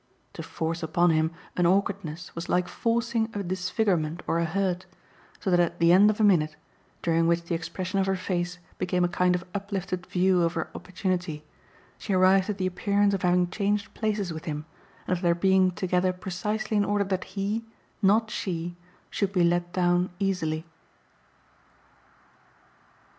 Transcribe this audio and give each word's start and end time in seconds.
To 0.33 0.41
force 0.41 0.81
upon 0.81 1.11
him 1.11 1.29
an 1.55 1.67
awkwardness 1.67 2.33
was 2.33 2.49
like 2.49 2.67
forcing 2.67 3.29
a 3.35 3.43
disfigurement 3.43 4.23
or 4.25 4.39
a 4.39 4.45
hurt, 4.45 4.87
so 5.39 5.51
that 5.51 5.59
at 5.59 5.77
the 5.77 5.91
end 5.91 6.09
of 6.09 6.19
a 6.19 6.23
minute, 6.23 6.55
during 7.03 7.27
which 7.27 7.43
the 7.43 7.53
expression 7.53 7.99
of 7.99 8.07
her 8.07 8.15
face 8.15 8.57
became 8.79 9.03
a 9.03 9.07
kind 9.07 9.35
of 9.35 9.45
uplifted 9.53 10.07
view 10.07 10.41
of 10.41 10.53
her 10.53 10.71
opportunity, 10.73 11.45
she 11.99 12.13
arrived 12.13 12.49
at 12.49 12.57
the 12.57 12.65
appearance 12.65 13.13
of 13.13 13.21
having 13.21 13.51
changed 13.51 13.93
places 13.93 14.33
with 14.33 14.45
him 14.45 14.65
and 15.05 15.15
of 15.15 15.21
their 15.21 15.35
being 15.35 15.69
together 15.69 16.11
precisely 16.11 16.77
in 16.77 16.83
order 16.83 17.03
that 17.03 17.23
he 17.37 17.63
not 18.01 18.31
she 18.31 18.75
should 19.11 19.31
be 19.31 19.43
let 19.43 19.71
down 19.71 20.09
easily. 20.17 20.65